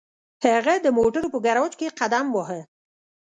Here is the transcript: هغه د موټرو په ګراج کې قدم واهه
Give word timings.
هغه 0.45 0.73
د 0.85 0.87
موټرو 0.97 1.27
په 1.33 1.39
ګراج 1.45 1.73
کې 1.79 1.95
قدم 1.99 2.25
واهه 2.31 2.61